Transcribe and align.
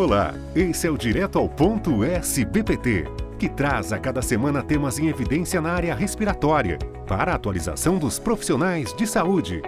Olá, 0.00 0.32
esse 0.56 0.86
é 0.86 0.90
o 0.90 0.96
Direto 0.96 1.38
ao 1.38 1.46
Ponto 1.46 2.02
SBPT, 2.02 3.04
que 3.38 3.50
traz 3.50 3.92
a 3.92 3.98
cada 3.98 4.22
semana 4.22 4.62
temas 4.62 4.98
em 4.98 5.08
evidência 5.08 5.60
na 5.60 5.72
área 5.72 5.94
respiratória, 5.94 6.78
para 7.06 7.32
a 7.32 7.34
atualização 7.34 7.98
dos 7.98 8.18
profissionais 8.18 8.94
de 8.94 9.06
saúde. 9.06 9.60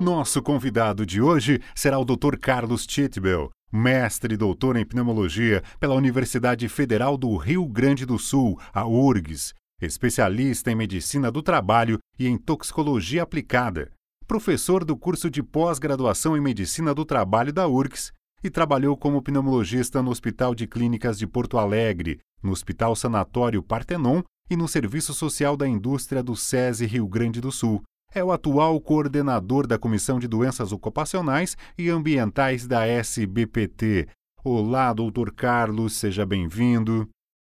Nosso 0.00 0.40
convidado 0.40 1.04
de 1.04 1.20
hoje 1.20 1.60
será 1.74 1.98
o 1.98 2.06
Dr. 2.06 2.38
Carlos 2.40 2.86
Titbel, 2.86 3.50
mestre 3.70 4.32
e 4.32 4.38
doutor 4.38 4.78
em 4.78 4.86
pneumologia 4.86 5.62
pela 5.78 5.94
Universidade 5.94 6.66
Federal 6.70 7.18
do 7.18 7.36
Rio 7.36 7.66
Grande 7.66 8.06
do 8.06 8.18
Sul, 8.18 8.58
a 8.72 8.86
URGS, 8.86 9.52
especialista 9.78 10.72
em 10.72 10.74
medicina 10.74 11.30
do 11.30 11.42
trabalho 11.42 11.98
e 12.18 12.26
em 12.26 12.38
toxicologia 12.38 13.24
aplicada 13.24 13.90
professor 14.26 14.84
do 14.84 14.96
curso 14.96 15.30
de 15.30 15.42
pós-graduação 15.42 16.36
em 16.36 16.40
Medicina 16.40 16.92
do 16.92 17.04
Trabalho 17.04 17.52
da 17.52 17.68
URCS 17.68 18.12
e 18.42 18.50
trabalhou 18.50 18.96
como 18.96 19.22
pneumologista 19.22 20.02
no 20.02 20.10
Hospital 20.10 20.54
de 20.54 20.66
Clínicas 20.66 21.18
de 21.18 21.26
Porto 21.26 21.58
Alegre, 21.58 22.18
no 22.42 22.50
Hospital 22.50 22.96
Sanatório 22.96 23.62
Partenon 23.62 24.22
e 24.50 24.56
no 24.56 24.66
Serviço 24.66 25.14
Social 25.14 25.56
da 25.56 25.66
Indústria 25.66 26.22
do 26.22 26.34
SESI 26.34 26.86
Rio 26.86 27.06
Grande 27.06 27.40
do 27.40 27.52
Sul. 27.52 27.82
É 28.14 28.22
o 28.22 28.32
atual 28.32 28.80
coordenador 28.80 29.66
da 29.66 29.78
Comissão 29.78 30.18
de 30.18 30.26
Doenças 30.26 30.72
Ocupacionais 30.72 31.56
e 31.78 31.88
Ambientais 31.88 32.66
da 32.66 32.86
SBPT. 32.86 34.08
Olá, 34.44 34.92
doutor 34.92 35.32
Carlos, 35.32 35.94
seja 35.94 36.26
bem-vindo. 36.26 37.08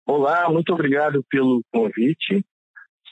Olá, 0.07 0.51
muito 0.51 0.73
obrigado 0.73 1.25
pelo 1.31 1.61
convite. 1.73 2.45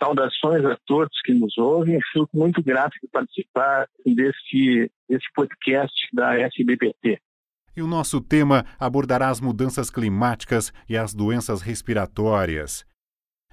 Saudações 0.03 0.65
a 0.65 0.77
todos 0.85 1.21
que 1.25 1.33
nos 1.33 1.57
ouvem. 1.57 2.01
Fico 2.13 2.29
muito 2.35 2.61
grato 2.61 2.95
de 3.01 3.09
participar 3.09 3.87
desse, 4.05 4.91
desse 5.09 5.27
podcast 5.33 5.95
da 6.13 6.37
SBPT. 6.41 7.21
E 7.77 7.83
o 7.83 7.87
nosso 7.87 8.21
tema 8.21 8.65
abordará 8.81 9.29
as 9.29 9.41
mudanças 9.41 9.91
climáticas 9.91 10.73
e 10.89 10.97
as 10.97 11.15
doenças 11.15 11.63
respiratórias. 11.63 12.85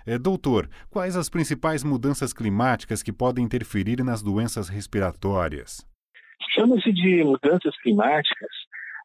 É, 0.08 0.18
doutor, 0.18 0.68
quais 0.90 1.16
as 1.16 1.30
principais 1.30 1.84
mudanças 1.84 2.34
climáticas 2.34 3.04
que 3.04 3.14
podem 3.14 3.45
interferir 3.45 4.04
nas 4.04 4.23
doenças 4.23 4.70
respiratórias? 4.70 5.86
Chama-se 6.56 6.92
de 6.92 7.23
mudanças 7.23 7.78
climáticas 7.82 8.50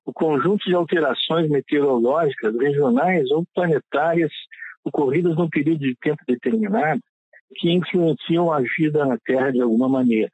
o 0.06 0.12
conjunto 0.12 0.64
de 0.64 0.74
alterações 0.74 1.48
meteorológicas 1.50 2.54
regionais 2.58 3.30
ou 3.30 3.44
planetárias 3.54 4.32
ocorridas 4.82 5.36
num 5.36 5.48
período 5.48 5.80
de 5.80 5.94
tempo 5.96 6.22
determinado 6.26 7.00
que 7.54 7.70
influenciam 7.70 8.52
a 8.52 8.60
vida 8.78 9.04
na 9.06 9.18
Terra 9.18 9.50
de 9.50 9.60
alguma 9.60 9.88
maneira. 9.88 10.30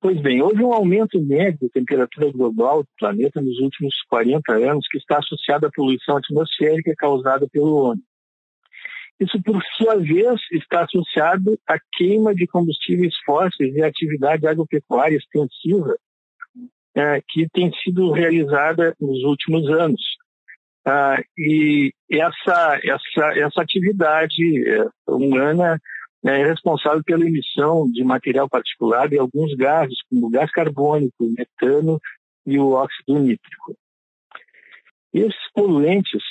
Pois 0.00 0.18
bem, 0.20 0.40
houve 0.40 0.62
um 0.64 0.72
aumento 0.72 1.20
médio 1.20 1.58
da 1.60 1.68
temperatura 1.68 2.32
global 2.32 2.82
do 2.82 2.88
planeta 2.98 3.40
nos 3.40 3.58
últimos 3.58 3.94
40 4.08 4.52
anos 4.54 4.86
que 4.90 4.96
está 4.96 5.18
associado 5.18 5.66
à 5.66 5.70
poluição 5.70 6.16
atmosférica 6.16 6.94
causada 6.96 7.46
pelo 7.52 7.84
homem. 7.84 8.02
Isso, 9.20 9.40
por 9.42 9.62
sua 9.76 9.96
vez, 9.96 10.40
está 10.50 10.84
associado 10.84 11.58
à 11.68 11.78
queima 11.92 12.34
de 12.34 12.46
combustíveis 12.46 13.14
fósseis 13.26 13.74
e 13.74 13.82
à 13.82 13.88
atividade 13.88 14.46
agropecuária 14.46 15.16
extensiva 15.16 15.94
é, 16.96 17.20
que 17.28 17.46
tem 17.50 17.70
sido 17.82 18.12
realizada 18.12 18.94
nos 18.98 19.22
últimos 19.24 19.68
anos. 19.68 20.00
Ah, 20.86 21.22
e 21.36 21.92
essa, 22.10 22.80
essa, 22.82 23.38
essa 23.38 23.60
atividade 23.60 24.66
é, 24.66 24.88
humana 25.06 25.78
é 26.24 26.46
responsável 26.46 27.02
pela 27.02 27.24
emissão 27.24 27.90
de 27.90 28.04
material 28.04 28.48
particulado 28.48 29.14
e 29.14 29.18
alguns 29.18 29.54
gases, 29.54 29.98
como 30.08 30.30
gás 30.30 30.50
carbônico, 30.50 31.32
metano 31.36 31.98
e 32.46 32.58
o 32.58 32.72
óxido 32.72 33.18
nítrico. 33.18 33.74
Esses 35.12 35.50
poluentes, 35.54 36.22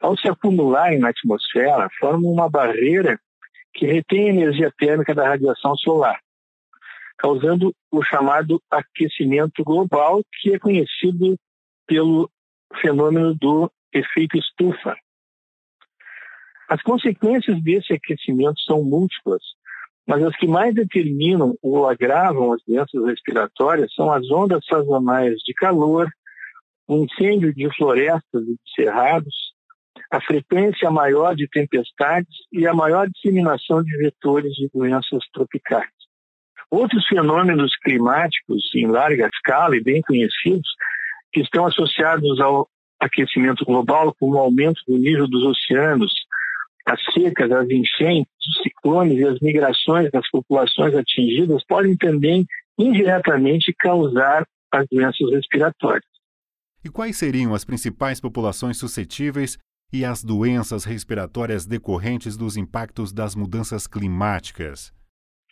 ao 0.00 0.16
se 0.16 0.28
acumularem 0.28 0.98
na 0.98 1.10
atmosfera, 1.10 1.88
formam 1.98 2.32
uma 2.32 2.50
barreira 2.50 3.18
que 3.72 3.86
retém 3.86 4.26
a 4.26 4.34
energia 4.34 4.72
térmica 4.76 5.14
da 5.14 5.28
radiação 5.28 5.76
solar, 5.76 6.20
causando 7.16 7.72
o 7.90 8.02
chamado 8.02 8.60
aquecimento 8.70 9.62
global, 9.64 10.20
que 10.40 10.54
é 10.54 10.58
conhecido 10.58 11.36
pelo 11.86 12.28
fenômeno 12.80 13.34
do 13.34 13.70
efeito 13.92 14.36
estufa, 14.36 14.96
as 16.72 16.80
consequências 16.80 17.62
desse 17.62 17.92
aquecimento 17.92 18.58
são 18.62 18.82
múltiplas, 18.82 19.42
mas 20.08 20.22
as 20.22 20.34
que 20.36 20.46
mais 20.46 20.74
determinam 20.74 21.54
ou 21.60 21.86
agravam 21.86 22.50
as 22.50 22.62
doenças 22.66 23.04
respiratórias 23.04 23.92
são 23.94 24.10
as 24.10 24.30
ondas 24.30 24.64
sazonais 24.64 25.34
de 25.44 25.52
calor, 25.52 26.08
o 26.88 27.04
incêndio 27.04 27.54
de 27.54 27.68
florestas 27.76 28.42
e 28.44 28.54
de 28.54 28.74
cerrados, 28.74 29.34
a 30.10 30.18
frequência 30.22 30.90
maior 30.90 31.36
de 31.36 31.46
tempestades 31.46 32.34
e 32.50 32.66
a 32.66 32.72
maior 32.72 33.06
disseminação 33.06 33.82
de 33.82 33.94
vetores 33.98 34.54
de 34.54 34.70
doenças 34.72 35.22
tropicais. 35.30 35.92
Outros 36.70 37.06
fenômenos 37.06 37.76
climáticos 37.84 38.74
em 38.74 38.86
larga 38.86 39.28
escala 39.28 39.76
e 39.76 39.84
bem 39.84 40.00
conhecidos, 40.00 40.70
que 41.34 41.42
estão 41.42 41.66
associados 41.66 42.40
ao 42.40 42.66
aquecimento 42.98 43.62
global, 43.66 44.14
como 44.18 44.36
o 44.36 44.38
aumento 44.38 44.80
do 44.88 44.96
nível 44.96 45.28
dos 45.28 45.44
oceanos, 45.44 46.10
as 46.86 47.00
secas, 47.12 47.50
as 47.50 47.68
enchentes, 47.70 48.32
os 48.48 48.62
ciclones 48.62 49.18
e 49.18 49.24
as 49.24 49.40
migrações 49.40 50.10
das 50.10 50.28
populações 50.30 50.94
atingidas 50.94 51.64
podem 51.66 51.96
também 51.96 52.46
indiretamente 52.78 53.72
causar 53.78 54.46
as 54.72 54.86
doenças 54.90 55.30
respiratórias. 55.30 56.04
E 56.84 56.88
quais 56.88 57.16
seriam 57.16 57.54
as 57.54 57.64
principais 57.64 58.20
populações 58.20 58.76
suscetíveis 58.76 59.56
e 59.92 60.04
as 60.04 60.24
doenças 60.24 60.84
respiratórias 60.84 61.66
decorrentes 61.66 62.36
dos 62.36 62.56
impactos 62.56 63.12
das 63.12 63.36
mudanças 63.36 63.86
climáticas? 63.86 64.92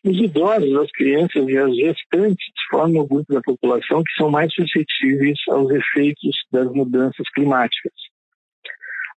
Os 0.02 0.16
idosos, 0.16 0.74
as 0.76 0.90
crianças 0.92 1.46
e 1.46 1.58
as 1.58 1.76
gestantes 1.76 2.46
formam 2.70 3.02
o 3.02 3.06
grupo 3.06 3.34
da 3.34 3.42
população 3.42 4.02
que 4.02 4.12
são 4.16 4.30
mais 4.30 4.52
suscetíveis 4.54 5.38
aos 5.50 5.70
efeitos 5.70 6.36
das 6.50 6.72
mudanças 6.72 7.28
climáticas. 7.34 7.92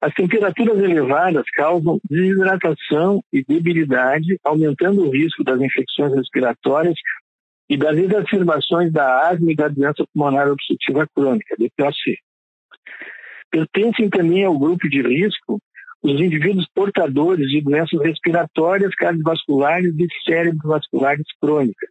As 0.04 0.14
temperaturas 0.16 0.84
elevadas 0.84 1.46
causam 1.54 1.98
desidratação 2.04 3.24
e 3.32 3.42
debilidade, 3.42 4.38
aumentando 4.44 5.02
o 5.02 5.10
risco 5.10 5.46
das 5.46 5.62
infecções 5.62 6.14
respiratórias 6.14 6.96
e 7.70 7.78
das 7.78 7.98
exacerbações 7.98 8.92
da 8.92 9.30
asma 9.30 9.50
e 9.50 9.56
da 9.56 9.70
doença 9.70 10.06
pulmonar 10.14 10.50
obstrutiva 10.50 11.08
crônica, 11.16 11.56
DPOC. 11.58 12.18
Pertencem 13.50 14.10
também 14.10 14.44
ao 14.44 14.60
grupo 14.60 14.90
de 14.90 15.02
risco 15.02 15.58
os 16.02 16.20
indivíduos 16.20 16.68
portadores 16.76 17.48
de 17.48 17.62
doenças 17.62 17.98
respiratórias, 18.02 18.94
cardiovasculares 18.96 19.96
e 19.98 20.08
cérebrovasculares 20.26 21.26
crônicas. 21.40 21.90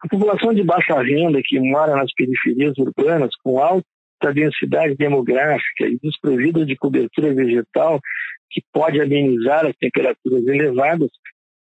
A 0.00 0.08
população 0.08 0.54
de 0.54 0.62
baixa 0.62 0.94
renda 1.02 1.40
que 1.42 1.58
mora 1.58 1.96
nas 1.96 2.12
periferias 2.14 2.78
urbanas 2.78 3.34
com 3.42 3.58
alto 3.58 3.84
da 4.22 4.30
densidade 4.30 4.94
demográfica 4.94 5.86
e 5.86 5.98
desprovida 6.00 6.64
de 6.64 6.76
cobertura 6.76 7.34
vegetal, 7.34 8.00
que 8.50 8.62
pode 8.72 9.00
amenizar 9.00 9.66
as 9.66 9.76
temperaturas 9.76 10.46
elevadas, 10.46 11.10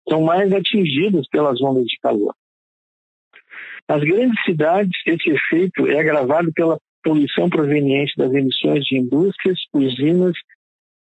são 0.09 0.23
mais 0.23 0.53
atingidas 0.53 1.27
pelas 1.29 1.61
ondas 1.63 1.85
de 1.85 1.97
calor. 2.03 2.35
Nas 3.89 4.03
grandes 4.03 4.41
cidades, 4.45 4.93
esse 5.07 5.31
efeito 5.31 5.87
é 5.87 5.99
agravado 5.99 6.53
pela 6.53 6.79
poluição 7.03 7.49
proveniente 7.49 8.13
das 8.17 8.33
emissões 8.33 8.85
de 8.85 8.99
indústrias, 8.99 9.59
usinas 9.73 10.35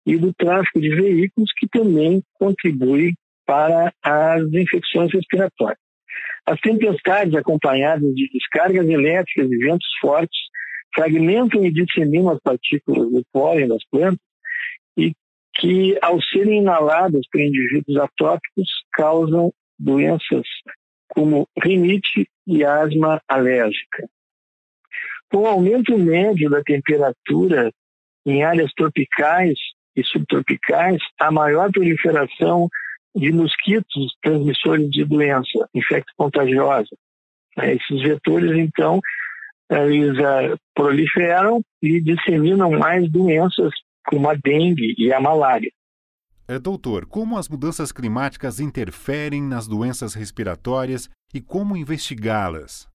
e 0.06 0.16
do 0.18 0.34
tráfego 0.34 0.80
de 0.80 0.90
veículos, 0.90 1.52
que 1.58 1.68
também 1.68 2.22
contribui 2.40 3.14
para 3.46 3.92
as 4.04 4.44
infecções 4.54 5.12
respiratórias. 5.12 5.80
As 6.46 6.60
tempestades 6.62 7.36
acompanhadas 7.36 8.14
de 8.14 8.30
descargas 8.32 8.88
elétricas 8.88 9.52
e 9.52 9.58
ventos 9.58 9.88
fortes 10.00 10.40
fragmentam 10.94 11.66
e 11.66 11.72
disseminam 11.72 12.32
as 12.32 12.40
partículas 12.40 13.12
do 13.12 13.24
pólen 13.32 13.68
das 13.68 13.84
plantas 13.90 14.20
e 14.98 15.14
que, 15.56 15.98
ao 16.02 16.22
serem 16.22 16.60
inaladas 16.60 17.26
por 17.32 17.42
indivíduos 17.42 17.98
atópicos, 17.98 18.70
causam 18.94 19.52
doenças 19.80 20.46
como 21.10 21.48
rinite 21.64 22.28
e 22.46 22.64
asma 22.64 23.22
alérgica. 23.28 24.08
Com 25.32 25.40
o 25.40 25.48
aumento 25.48 25.98
médio 25.98 26.50
da 26.50 26.62
temperatura 26.64 27.72
em 28.26 28.44
áreas 28.44 28.72
tropicais 28.74 29.58
e 29.96 30.04
subtropicais, 30.04 31.02
a 31.20 31.32
maior 31.32 31.72
proliferação 31.72 32.70
de 33.16 33.32
mosquitos 33.32 34.16
transmissores 34.22 34.90
de 34.92 35.04
doença 35.04 35.68
infecto-contagiosa. 35.74 36.96
Esses 37.58 38.02
vetores, 38.04 38.56
então, 38.56 39.02
eles 39.70 40.18
uh, 40.18 40.58
proliferam 40.74 41.62
e 41.82 42.02
disseminam 42.02 42.72
mais 42.72 43.10
doenças 43.12 43.72
como 44.08 44.30
a 44.30 44.34
dengue 44.34 44.96
e 44.98 45.12
a 45.12 45.20
malária. 45.20 45.72
É, 46.48 46.58
doutor, 46.58 47.06
como 47.06 47.38
as 47.38 47.50
mudanças 47.50 47.92
climáticas 47.92 48.62
interferem 48.62 49.44
nas 49.44 49.68
doenças 49.68 50.14
respiratórias 50.14 51.10
e 51.34 51.42
como 51.42 51.76
investigá-las? 51.76 52.88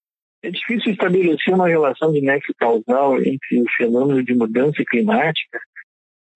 É 0.43 0.51
difícil 0.51 0.93
estabelecer 0.93 1.55
uma 1.55 1.69
relação 1.69 2.13
de 2.13 2.23
nexo 2.23 2.53
causal 2.59 3.21
entre 3.21 3.61
o 3.61 3.65
fenômeno 3.77 4.25
de 4.25 4.35
mudança 4.35 4.83
climática 4.89 5.61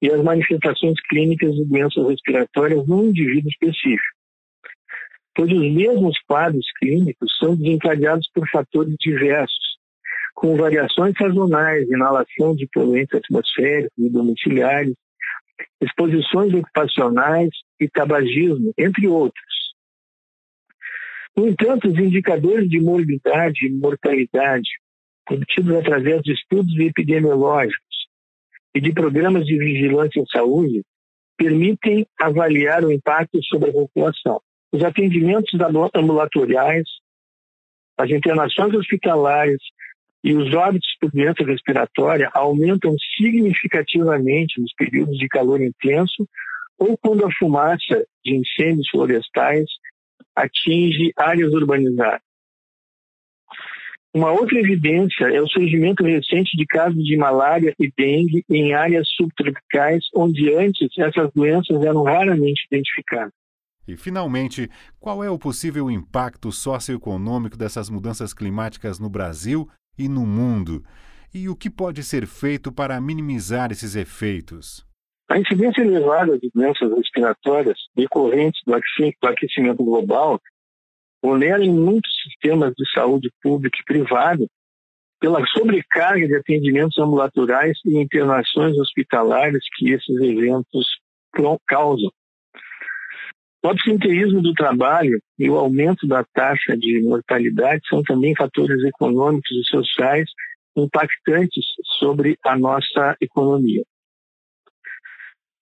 e 0.02 0.10
as 0.10 0.22
manifestações 0.22 1.00
clínicas 1.08 1.54
de 1.54 1.64
doenças 1.64 2.06
respiratórias 2.06 2.86
num 2.86 3.06
indivíduo 3.06 3.50
específico. 3.50 4.14
Pois 5.34 5.50
os 5.50 5.72
mesmos 5.72 6.18
quadros 6.26 6.66
clínicos 6.78 7.34
são 7.38 7.56
desencadeados 7.56 8.30
por 8.32 8.48
fatores 8.48 8.94
diversos, 9.00 9.75
com 10.36 10.54
variações 10.54 11.14
sazonais, 11.16 11.88
inalação 11.88 12.54
de 12.54 12.68
poluentes 12.68 13.18
atmosféricos 13.18 13.98
e 13.98 14.10
domiciliares, 14.10 14.94
exposições 15.80 16.52
ocupacionais 16.52 17.48
e 17.80 17.88
tabagismo, 17.88 18.72
entre 18.76 19.08
outros. 19.08 19.56
No 21.34 21.48
entanto, 21.48 21.88
os 21.88 21.98
indicadores 21.98 22.68
de 22.68 22.78
morbidade 22.78 23.66
e 23.66 23.72
mortalidade, 23.72 24.68
obtidos 25.30 25.74
através 25.74 26.22
de 26.22 26.34
estudos 26.34 26.78
epidemiológicos 26.78 28.06
e 28.74 28.80
de 28.80 28.92
programas 28.92 29.46
de 29.46 29.58
vigilância 29.58 30.20
em 30.20 30.26
saúde, 30.26 30.82
permitem 31.38 32.06
avaliar 32.20 32.84
o 32.84 32.92
impacto 32.92 33.42
sobre 33.44 33.70
a 33.70 33.72
população. 33.72 34.40
Os 34.70 34.84
atendimentos 34.84 35.58
ambulatoriais, 35.94 36.86
as 37.98 38.10
internações 38.10 38.74
hospitalares 38.74 39.62
e 40.26 40.34
os 40.34 40.52
óbitos 40.52 40.88
por 41.00 41.08
doença 41.12 41.44
respiratória 41.44 42.28
aumentam 42.34 42.96
significativamente 43.16 44.60
nos 44.60 44.74
períodos 44.74 45.16
de 45.18 45.28
calor 45.28 45.60
intenso 45.60 46.28
ou 46.76 46.98
quando 46.98 47.24
a 47.24 47.30
fumaça 47.30 48.04
de 48.24 48.34
incêndios 48.34 48.88
florestais 48.90 49.66
atinge 50.34 51.12
áreas 51.16 51.52
urbanizadas. 51.52 52.20
Uma 54.12 54.32
outra 54.32 54.58
evidência 54.58 55.26
é 55.26 55.40
o 55.40 55.46
surgimento 55.46 56.02
recente 56.02 56.56
de 56.56 56.66
casos 56.66 57.04
de 57.04 57.16
malária 57.16 57.72
e 57.78 57.88
dengue 57.96 58.42
em 58.50 58.74
áreas 58.74 59.08
subtropicais, 59.10 60.06
onde 60.12 60.52
antes 60.52 60.88
essas 60.98 61.30
doenças 61.34 61.80
eram 61.84 62.02
raramente 62.02 62.66
identificadas. 62.68 63.32
E, 63.86 63.96
finalmente, 63.96 64.68
qual 64.98 65.22
é 65.22 65.30
o 65.30 65.38
possível 65.38 65.88
impacto 65.88 66.50
socioeconômico 66.50 67.56
dessas 67.56 67.88
mudanças 67.88 68.34
climáticas 68.34 68.98
no 68.98 69.08
Brasil 69.08 69.70
e 69.98 70.08
no 70.08 70.26
mundo? 70.26 70.84
E 71.34 71.48
o 71.48 71.56
que 71.56 71.68
pode 71.68 72.02
ser 72.02 72.26
feito 72.26 72.72
para 72.72 73.00
minimizar 73.00 73.70
esses 73.70 73.94
efeitos? 73.94 74.86
A 75.28 75.38
incidência 75.38 75.82
elevada 75.82 76.38
de 76.38 76.50
doenças 76.54 76.90
respiratórias 76.92 77.78
decorrentes 77.94 78.60
do 78.64 78.74
aquecimento 79.28 79.84
global 79.84 80.40
onera 81.22 81.64
em 81.64 81.72
muitos 81.72 82.14
sistemas 82.22 82.72
de 82.76 82.88
saúde 82.92 83.30
pública 83.42 83.76
e 83.80 83.84
privado 83.84 84.46
pela 85.20 85.44
sobrecarga 85.46 86.26
de 86.26 86.36
atendimentos 86.36 86.98
ambulatoriais 86.98 87.78
e 87.84 87.98
internações 87.98 88.78
hospitalares 88.78 89.64
que 89.76 89.90
esses 89.90 90.16
eventos 90.20 90.86
causam. 91.66 92.10
O 93.66 93.70
absenteísmo 93.70 94.40
do 94.40 94.54
trabalho 94.54 95.20
e 95.36 95.50
o 95.50 95.56
aumento 95.56 96.06
da 96.06 96.22
taxa 96.22 96.76
de 96.76 97.02
mortalidade 97.02 97.82
são 97.88 98.00
também 98.00 98.32
fatores 98.36 98.80
econômicos 98.84 99.50
e 99.50 99.64
sociais 99.64 100.30
impactantes 100.76 101.64
sobre 101.98 102.38
a 102.44 102.56
nossa 102.56 103.16
economia. 103.20 103.82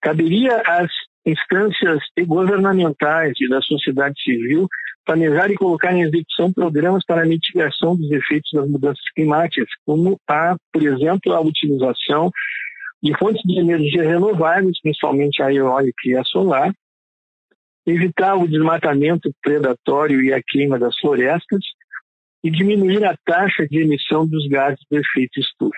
Caberia 0.03 0.61
às 0.67 0.91
instâncias 1.25 2.03
governamentais 2.27 3.33
e 3.41 3.49
da 3.49 3.63
sociedade 3.63 4.23
civil 4.23 4.69
planejar 5.07 5.51
e 5.51 5.57
colocar 5.57 5.95
em 5.95 6.03
execução 6.03 6.53
programas 6.53 7.03
para 7.07 7.23
a 7.23 7.27
mitigação 7.27 7.97
dos 7.97 8.11
efeitos 8.11 8.51
das 8.53 8.69
mudanças 8.69 9.05
climáticas, 9.15 9.71
como 9.87 10.21
a, 10.29 10.57
por 10.71 10.83
exemplo, 10.83 11.33
a 11.33 11.41
utilização 11.41 12.31
de 13.03 13.17
fontes 13.17 13.41
de 13.45 13.59
energia 13.59 14.03
renováveis, 14.03 14.79
principalmente 14.83 15.43
a 15.43 15.51
eólica 15.51 16.03
e 16.05 16.17
a 16.17 16.25
solar, 16.25 16.71
evitar 17.87 18.37
o 18.37 18.49
desmatamento 18.49 19.31
predatório 19.43 20.23
e 20.23 20.33
a 20.33 20.43
queima 20.43 20.79
das 20.79 20.99
florestas 20.99 21.61
e 22.43 22.51
diminuir 22.51 23.05
a 23.05 23.17
taxa 23.25 23.67
de 23.67 23.81
emissão 23.81 24.27
dos 24.27 24.47
gases 24.49 24.81
do 24.91 24.99
efeito 24.99 25.41
estufa 25.41 25.77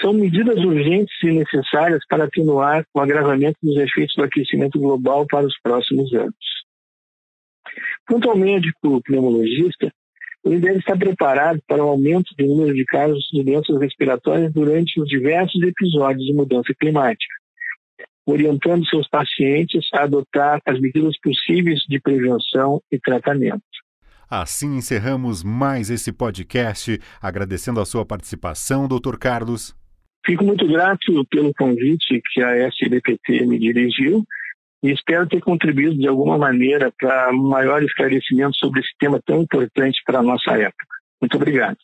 são 0.00 0.12
medidas 0.12 0.58
urgentes 0.58 1.14
e 1.22 1.32
necessárias 1.32 2.00
para 2.08 2.24
atenuar 2.24 2.84
o 2.94 3.00
agravamento 3.00 3.58
dos 3.62 3.76
efeitos 3.76 4.14
do 4.16 4.22
aquecimento 4.22 4.78
global 4.78 5.26
para 5.26 5.46
os 5.46 5.58
próximos 5.60 6.12
anos. 6.14 6.34
Quanto 8.06 8.30
ao 8.30 8.36
médico 8.36 9.02
pneumologista, 9.02 9.92
ele 10.44 10.60
deve 10.60 10.78
estar 10.78 10.96
preparado 10.96 11.60
para 11.66 11.84
o 11.84 11.88
aumento 11.88 12.32
do 12.38 12.46
número 12.46 12.74
de 12.74 12.84
casos 12.84 13.28
de 13.32 13.42
doenças 13.42 13.78
respiratórias 13.80 14.52
durante 14.52 15.00
os 15.00 15.08
diversos 15.08 15.60
episódios 15.62 16.24
de 16.24 16.32
mudança 16.32 16.72
climática, 16.78 17.34
orientando 18.32 18.86
seus 18.86 19.08
pacientes 19.08 19.88
a 19.94 20.02
adotar 20.02 20.60
as 20.66 20.80
medidas 20.80 21.18
possíveis 21.20 21.80
de 21.88 22.00
prevenção 22.00 22.82
e 22.92 22.98
tratamento. 22.98 23.62
Assim 24.30 24.76
encerramos 24.76 25.42
mais 25.42 25.88
esse 25.88 26.12
podcast, 26.12 27.00
agradecendo 27.22 27.80
a 27.80 27.86
sua 27.86 28.04
participação, 28.04 28.86
Dr. 28.86 29.16
Carlos. 29.18 29.74
Fico 30.26 30.44
muito 30.44 30.66
grato 30.66 31.24
pelo 31.30 31.54
convite 31.54 32.20
que 32.32 32.42
a 32.42 32.54
SBPT 32.66 33.46
me 33.46 33.58
dirigiu 33.58 34.22
e 34.82 34.90
espero 34.90 35.26
ter 35.26 35.40
contribuído 35.40 35.96
de 35.96 36.06
alguma 36.06 36.36
maneira 36.36 36.92
para 37.00 37.30
um 37.30 37.48
maior 37.48 37.82
esclarecimento 37.82 38.56
sobre 38.56 38.80
esse 38.80 38.90
tema 38.98 39.20
tão 39.24 39.42
importante 39.42 40.02
para 40.04 40.18
a 40.18 40.22
nossa 40.22 40.52
época. 40.52 40.84
Muito 41.20 41.36
obrigado. 41.36 41.78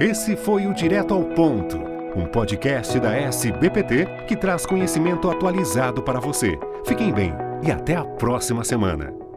Esse 0.00 0.36
foi 0.36 0.66
o 0.66 0.74
Direto 0.74 1.14
ao 1.14 1.24
Ponto, 1.24 1.78
um 2.16 2.26
podcast 2.26 2.98
da 2.98 3.14
SBPT 3.14 4.06
que 4.26 4.36
traz 4.36 4.66
conhecimento 4.66 5.30
atualizado 5.30 6.02
para 6.02 6.20
você. 6.20 6.58
Fiquem 6.84 7.12
bem 7.12 7.32
e 7.62 7.70
até 7.70 7.96
a 7.96 8.04
próxima 8.04 8.64
semana. 8.64 9.29